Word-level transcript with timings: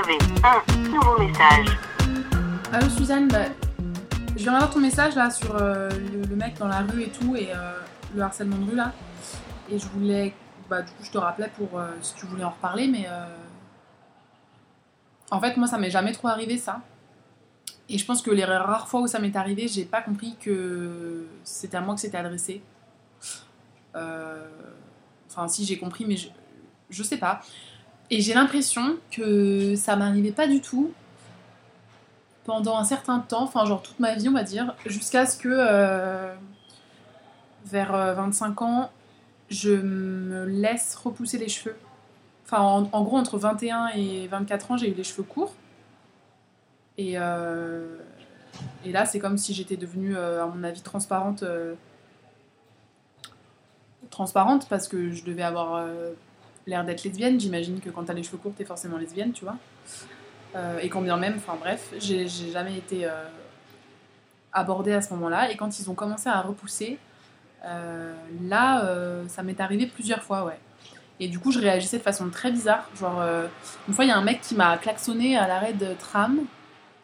avez 0.00 0.18
un 0.44 0.88
nouveau 0.88 1.18
message. 1.18 1.66
Allô 2.72 2.88
Suzanne, 2.88 3.28
bah, 3.28 3.46
je 4.34 4.42
viens 4.42 4.52
d'avoir 4.52 4.70
ton 4.70 4.80
message 4.80 5.14
là 5.14 5.30
sur 5.30 5.54
euh, 5.56 5.90
le, 5.90 6.36
mec 6.36 6.56
dans 6.56 6.68
la 6.68 6.80
rue 6.80 7.02
et 7.02 7.10
tout 7.10 7.36
et 7.36 7.50
euh, 7.54 7.72
le 8.14 8.22
harcèlement 8.22 8.56
de 8.56 8.70
rue 8.70 8.76
là. 8.76 8.92
Et 9.70 9.78
je 9.78 9.86
voulais, 9.88 10.34
bah 10.70 10.80
du 10.82 10.90
coup 10.92 11.04
je 11.04 11.10
te 11.10 11.18
rappelais 11.18 11.50
pour 11.54 11.78
euh, 11.78 11.90
si 12.00 12.14
tu 12.14 12.24
voulais 12.26 12.44
en 12.44 12.50
reparler, 12.50 12.88
mais 12.88 13.06
en 15.30 15.40
fait 15.40 15.56
moi 15.56 15.66
ça 15.66 15.76
m'est 15.76 15.90
jamais 15.90 16.12
trop 16.12 16.28
arrivé 16.28 16.56
ça. 16.56 16.80
Et 17.88 17.98
je 17.98 18.06
pense 18.06 18.22
que 18.22 18.30
les 18.30 18.44
rares 18.44 18.88
fois 18.88 19.00
où 19.00 19.06
ça 19.06 19.18
m'est 19.18 19.36
arrivé, 19.36 19.68
j'ai 19.68 19.84
pas 19.84 20.00
compris 20.00 20.36
que 20.40 21.26
c'était 21.44 21.76
à 21.76 21.80
moi 21.80 21.94
que 21.94 22.00
c'était 22.00 22.18
adressé. 22.18 22.62
Enfin 23.94 25.48
si 25.48 25.66
j'ai 25.66 25.78
compris, 25.78 26.06
mais 26.06 26.16
je, 26.16 26.28
je 26.88 27.02
sais 27.02 27.18
pas. 27.18 27.42
Et 28.10 28.20
j'ai 28.20 28.34
l'impression 28.34 28.96
que 29.10 29.76
ça 29.76 29.96
m'arrivait 29.96 30.32
pas 30.32 30.48
du 30.48 30.60
tout 30.60 30.92
pendant 32.44 32.76
un 32.76 32.84
certain 32.84 33.20
temps, 33.20 33.44
enfin 33.44 33.64
genre 33.64 33.82
toute 33.82 34.00
ma 34.00 34.14
vie 34.14 34.28
on 34.28 34.32
va 34.32 34.42
dire, 34.42 34.74
jusqu'à 34.86 35.26
ce 35.26 35.36
que 35.36 35.48
euh, 35.48 36.34
vers 37.66 37.94
euh, 37.94 38.14
25 38.14 38.62
ans, 38.62 38.90
je 39.48 39.70
me 39.70 40.44
laisse 40.46 40.96
repousser 40.96 41.38
les 41.38 41.48
cheveux. 41.48 41.76
Enfin 42.46 42.60
en, 42.60 43.02
gros 43.04 43.16
entre 43.16 43.38
21 43.38 43.88
et 43.94 44.26
24 44.26 44.72
ans 44.72 44.76
j'ai 44.76 44.90
eu 44.90 44.94
les 44.94 45.04
cheveux 45.04 45.22
courts. 45.22 45.54
Et, 46.98 47.12
euh, 47.16 47.98
et 48.84 48.90
là 48.92 49.06
c'est 49.06 49.20
comme 49.20 49.38
si 49.38 49.54
j'étais 49.54 49.76
devenue 49.76 50.16
euh, 50.16 50.42
à 50.42 50.46
mon 50.46 50.64
avis 50.64 50.82
transparente. 50.82 51.42
euh, 51.44 51.74
transparente 54.10 54.68
parce 54.68 54.88
que 54.88 55.12
je 55.12 55.24
devais 55.24 55.42
avoir 55.42 55.76
euh, 55.76 56.12
l'air 56.66 56.84
d'être 56.84 57.04
lesbienne. 57.04 57.38
J'imagine 57.40 57.80
que 57.80 57.90
quand 57.90 58.04
t'as 58.04 58.12
les 58.12 58.22
cheveux 58.22 58.38
courts 58.38 58.54
t'es 58.56 58.64
forcément 58.64 58.98
lesbienne, 58.98 59.32
tu 59.32 59.44
vois. 59.44 59.56
Euh, 60.56 60.78
et 60.80 60.88
quand 60.88 61.02
bien 61.02 61.16
même, 61.16 61.34
enfin 61.36 61.56
bref, 61.58 61.92
j'ai 61.98 62.26
jamais 62.26 62.76
été 62.76 63.04
euh, 63.04 63.24
abordée 64.52 64.92
à 64.92 65.02
ce 65.02 65.12
moment-là. 65.14 65.50
Et 65.50 65.56
quand 65.56 65.78
ils 65.78 65.90
ont 65.90 65.94
commencé 65.94 66.28
à 66.28 66.40
repousser, 66.40 66.98
euh, 67.64 68.14
là, 68.42 68.84
ça 69.28 69.42
m'est 69.42 69.60
arrivé 69.60 69.86
plusieurs 69.86 70.22
fois, 70.22 70.44
ouais. 70.44 70.58
Et 71.22 71.28
du 71.28 71.38
coup, 71.38 71.52
je 71.52 71.58
réagissais 71.58 71.98
de 71.98 72.02
façon 72.02 72.30
très 72.30 72.50
bizarre. 72.50 72.88
Genre, 72.98 73.22
une 73.86 73.94
fois, 73.94 74.06
il 74.06 74.08
y 74.08 74.10
a 74.10 74.16
un 74.16 74.24
mec 74.24 74.40
qui 74.40 74.54
m'a 74.54 74.78
klaxonné 74.78 75.36
à 75.36 75.46
l'arrêt 75.46 75.74
de 75.74 75.92
tram. 75.94 76.40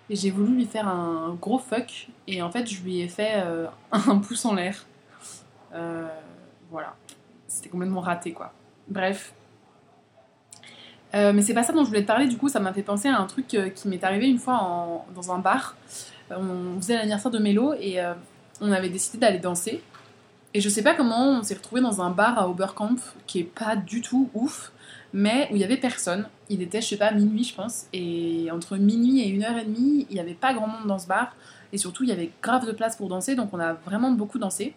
Et 0.09 0.15
j'ai 0.15 0.31
voulu 0.31 0.55
lui 0.55 0.67
faire 0.67 0.89
un 0.89 1.37
gros 1.39 1.59
fuck. 1.59 2.09
Et 2.27 2.41
en 2.41 2.51
fait, 2.51 2.67
je 2.67 2.81
lui 2.83 3.01
ai 3.01 3.09
fait 3.09 3.45
un 3.93 4.19
pouce 4.19 4.47
en 4.47 4.55
l'air. 4.55 4.87
Voilà. 6.71 6.95
C'était 7.47 7.69
complètement 7.69 8.01
raté, 8.01 8.33
quoi. 8.33 8.55
Bref. 8.89 9.35
Euh, 11.17 11.33
mais 11.33 11.43
c'est 11.43 11.55
pas 11.55 11.63
ça 11.63 11.73
dont 11.73 11.83
je 11.83 11.89
voulais 11.89 12.03
te 12.03 12.07
parler, 12.07 12.27
du 12.27 12.37
coup, 12.37 12.49
ça 12.49 12.61
m'a 12.61 12.73
fait 12.73 12.83
penser 12.83 13.09
à 13.09 13.19
un 13.19 13.25
truc 13.25 13.55
euh, 13.55 13.71
qui 13.71 13.89
m'est 13.89 14.05
arrivé 14.05 14.29
une 14.29 14.39
fois 14.39 15.05
dans 15.15 15.33
un 15.33 15.39
bar. 15.39 15.77
Euh, 16.31 16.37
on 16.39 16.81
faisait 16.81 16.97
l'anniversaire 16.97 17.31
de 17.31 17.39
Mélo 17.39 17.75
et 17.75 17.99
on 18.61 18.71
avait 18.71 18.91
décidé 18.91 19.19
d'aller 19.19 19.39
danser. 19.39 19.83
Et 20.55 20.61
je 20.61 20.69
sais 20.69 20.83
pas 20.83 20.95
comment 20.95 21.39
on 21.39 21.43
s'est 21.43 21.55
retrouvé 21.55 21.81
dans 21.81 22.01
un 22.01 22.11
bar 22.11 22.39
à 22.39 22.49
Oberkampf 22.49 23.15
qui 23.27 23.41
est 23.41 23.45
pas 23.45 23.77
du 23.77 24.01
tout 24.01 24.31
ouf, 24.35 24.73
mais 25.13 25.49
où 25.51 25.57
il 25.57 25.61
y 25.61 25.65
avait 25.65 25.77
personne. 25.77 26.29
Il 26.49 26.63
était, 26.63 26.81
je 26.81 26.89
sais 26.89 26.97
pas, 26.97 27.13
minuit, 27.13 27.45
je 27.45 27.55
pense. 27.55 27.87
Et 27.93 28.49
entre 28.51 28.77
minuit 28.77 29.21
et 29.21 29.29
une 29.29 29.43
heure 29.43 29.57
et 29.57 29.65
demie, 29.65 30.07
il 30.11 30.17
y 30.17 30.21
avait 30.21 30.35
pas 30.35 30.55
grand 30.55 30.67
monde 30.67 30.87
dans 30.87 30.99
ce 30.99 31.07
bar. 31.07 31.35
Et 31.73 31.79
surtout, 31.79 32.05
il 32.05 32.09
y 32.09 32.13
avait 32.13 32.31
grave 32.43 32.67
de 32.67 32.73
place 32.73 32.97
pour 32.97 33.09
danser, 33.09 33.35
donc 33.35 33.51
on 33.53 33.61
a 33.61 33.73
vraiment 33.73 34.11
beaucoup 34.11 34.39
dansé. 34.39 34.75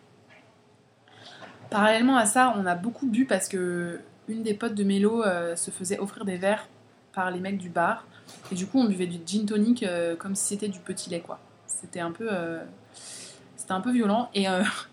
Parallèlement 1.70 2.18
à 2.18 2.26
ça, 2.26 2.54
on 2.58 2.66
a 2.66 2.76
beaucoup 2.76 3.06
bu 3.06 3.26
parce 3.26 3.48
que 3.48 4.00
une 4.30 4.44
des 4.44 4.54
potes 4.54 4.76
de 4.76 4.84
Mélo 4.84 5.24
euh, 5.24 5.56
se 5.56 5.72
faisait 5.72 6.00
offrir 6.00 6.24
des 6.24 6.38
verres 6.38 6.68
par 7.14 7.32
les 7.32 7.40
mecs 7.40 7.58
du 7.58 7.70
bar. 7.70 8.06
Et 8.52 8.56
du 8.56 8.68
coup, 8.68 8.80
on 8.80 8.86
buvait 8.86 9.08
du 9.08 9.20
gin 9.26 9.46
tonic 9.46 9.84
euh, 9.84 10.16
comme 10.16 10.36
si 10.36 10.46
c'était 10.50 10.68
du 10.68 10.80
petit 10.80 11.10
lait, 11.10 11.20
quoi. 11.20 11.40
C'était 11.66 12.00
un 12.00 12.12
peu, 12.12 12.28
euh, 12.32 12.64
c'était 13.58 13.72
un 13.72 13.82
peu 13.82 13.92
violent. 13.92 14.30
Et 14.36 14.46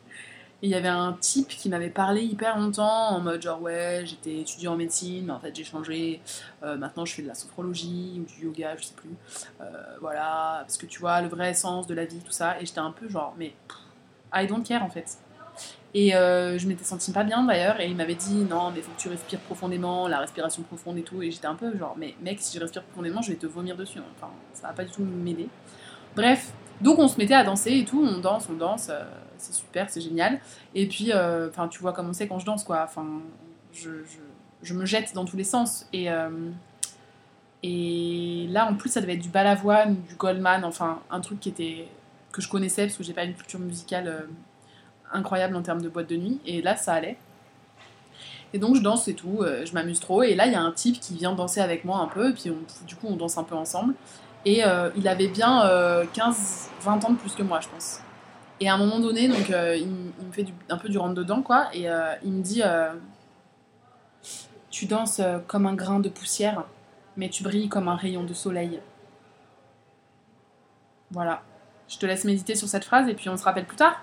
il 0.63 0.71
y 0.71 0.75
avait 0.75 0.89
un 0.89 1.13
type 1.13 1.49
qui 1.49 1.69
m'avait 1.69 1.91
parlé 1.91 2.23
hyper 2.23 2.59
longtemps 2.59 3.11
en 3.11 3.21
mode 3.21 3.43
genre 3.43 3.61
ouais, 3.61 4.05
j'étais 4.07 4.39
étudiant 4.39 4.73
en 4.73 4.77
médecine, 4.77 5.27
mais 5.27 5.33
en 5.33 5.39
fait 5.39 5.55
j'ai 5.55 5.65
changé. 5.65 6.21
Maintenant, 6.63 7.05
je 7.05 7.15
fais 7.15 7.23
de 7.23 7.29
la 7.29 7.35
sophrologie 7.35 8.21
ou 8.21 8.25
du 8.25 8.47
yoga, 8.47 8.77
je 8.77 8.85
sais 8.85 8.95
plus. 8.95 9.15
Voilà, 10.01 10.59
parce 10.63 10.79
que 10.79 10.87
tu 10.87 10.99
vois 10.99 11.21
le 11.21 11.29
vrai 11.29 11.55
sens 11.55 11.87
de 11.87 11.95
la 11.95 12.05
vie, 12.05 12.21
tout 12.21 12.33
ça. 12.33 12.61
Et 12.61 12.67
j'étais 12.67 12.81
un 12.81 12.91
peu 12.93 13.09
genre 13.09 13.35
mais 13.39 13.53
I 14.33 14.47
don't 14.47 14.63
care 14.63 14.83
en 14.83 14.91
fait. 14.91 15.19
Et 15.99 16.15
euh, 16.15 16.59
je 16.59 16.69
m'étais 16.69 16.85
sentie 16.85 17.11
pas 17.11 17.25
bien 17.25 17.43
d'ailleurs, 17.45 17.81
et 17.81 17.87
il 17.87 17.97
m'avait 17.97 18.17
dit 18.17 18.45
non, 18.45 18.71
mais 18.71 18.83
faut 18.83 18.91
que 18.93 19.01
tu 19.01 19.09
respires 19.09 19.41
profondément, 19.41 20.09
la 20.09 20.19
respiration 20.19 20.63
profonde 20.63 20.99
et 20.99 21.03
tout. 21.03 21.23
Et 21.23 21.31
j'étais 21.31 21.47
un 21.47 21.55
peu 21.55 21.75
genre, 21.79 21.95
mais 21.97 22.15
mec, 22.21 22.37
si 22.41 22.55
je 22.55 22.63
respire 22.63 22.83
profondément, 22.83 23.23
je 23.23 23.31
vais 23.31 23.39
te 23.39 23.47
vomir 23.47 23.77
dessus. 23.77 24.01
Enfin, 24.15 24.31
ça 24.53 24.67
va 24.67 24.75
pas 24.75 24.85
du 24.85 24.91
tout 24.93 25.03
m'aider. 25.03 25.49
Bref, 26.15 26.53
donc 26.83 26.99
on 26.99 27.09
se 27.09 27.17
mettait 27.17 27.33
à 27.33 27.45
danser 27.45 27.73
et 27.79 27.87
tout, 27.87 28.07
on 28.07 28.19
danse, 28.19 28.47
on 28.51 28.57
danse, 28.59 28.89
euh, 28.91 29.05
c'est 29.39 29.55
super, 29.55 29.89
c'est 29.89 30.03
génial. 30.03 30.39
Et 30.75 30.87
puis, 30.87 31.13
euh, 31.13 31.49
enfin, 31.49 31.67
tu 31.69 31.81
vois 31.81 31.95
comment 31.95 32.13
c'est 32.13 32.29
quand 32.29 32.41
je 32.41 32.45
danse, 32.45 32.63
quoi. 32.63 32.83
Enfin, 32.85 33.07
je, 33.73 34.75
me 34.75 34.85
jette 34.85 35.15
dans 35.15 35.25
tous 35.25 35.39
les 35.39 35.45
sens. 35.45 35.89
Et, 35.95 36.11
là, 38.51 38.69
en 38.71 38.75
plus, 38.75 38.91
ça 38.91 39.01
devait 39.01 39.15
être 39.15 39.23
du 39.23 39.31
balavoine, 39.31 39.97
du 40.03 40.15
Goldman, 40.17 40.63
enfin, 40.63 41.01
un 41.11 41.21
truc 41.21 41.41
qui 41.41 41.49
était 41.49 41.89
que 42.33 42.43
je 42.43 42.51
connaissais 42.51 42.85
parce 42.85 42.99
que 42.99 43.03
j'ai 43.03 43.15
pas 43.15 43.25
une 43.25 43.33
culture 43.33 43.61
musicale 43.61 44.29
incroyable 45.13 45.57
en 45.57 45.63
termes 45.63 45.83
de 45.83 45.89
boîte 45.89 46.09
de 46.09 46.17
nuit. 46.17 46.41
Et 46.47 46.63
là, 46.63 46.77
ça 46.77 46.95
allait. 46.95 47.17
Et 48.53 48.59
donc, 48.59 48.77
je 48.77 48.81
danse 48.81 49.09
et 49.09 49.15
tout, 49.15 49.39
euh, 49.43 49.67
je 49.67 49.73
m'amuse 49.75 50.01
trop. 50.01 50.23
Et 50.23 50.35
là, 50.35 50.47
il 50.47 50.53
y 50.53 50.57
a 50.57 50.61
un 50.63 50.73
type 50.73 51.01
qui 51.01 51.15
vient 51.15 51.33
danser 51.33 51.61
avec 51.61 51.85
moi 51.85 51.99
un 51.99 52.07
peu, 52.07 52.31
et 52.31 52.33
puis 52.33 52.51
on- 52.51 52.87
du 52.87 52.95
coup, 52.97 53.07
on 53.09 53.17
danse 53.17 53.39
un 53.39 53.45
peu 53.45 53.55
ensemble. 53.55 53.95
Et 54.45 54.65
euh, 54.65 54.91
il 54.97 55.09
avait 55.09 55.27
bien 55.29 55.63
15-20 56.15 57.05
ans 57.05 57.11
de 57.11 57.17
plus 57.19 57.35
que 57.35 57.43
moi, 57.43 57.61
je 57.61 57.69
pense. 57.69 58.01
Et 58.61 58.69
à 58.69 58.75
un 58.75 58.79
moment 58.79 59.01
donné, 59.01 59.29
donc, 59.29 59.51
euh, 59.51 59.77
il, 59.77 59.87
me 59.89 60.33
fait 60.33 60.47
un 60.71 60.79
peu 60.79 60.89
du 60.89 60.97
rentre-dedans, 60.99 61.43
quoi, 61.43 61.69
et 61.75 61.91
euh, 61.91 62.15
il 62.25 62.33
me 62.33 62.43
dit 62.43 62.63
euh, 62.65 62.93
Tu 64.71 64.87
danses 64.87 65.21
euh, 65.21 65.39
comme 65.47 65.67
un 65.67 65.75
grain 65.75 66.01
de 66.01 66.09
poussière, 66.09 66.65
mais 67.17 67.29
tu 67.29 67.43
brilles 67.43 67.69
comme 67.69 67.89
un 67.89 67.97
rayon 67.97 68.25
de 68.25 68.33
soleil. 68.33 68.81
Voilà. 71.11 71.43
Je 71.89 71.99
te 71.99 72.07
laisse 72.07 72.25
méditer 72.25 72.55
sur 72.55 72.67
cette 72.69 72.85
phrase, 72.85 73.09
et 73.09 73.15
puis 73.15 73.29
on 73.29 73.37
se 73.37 73.45
rappelle 73.45 73.67
plus 73.67 73.77
tard. 73.77 74.03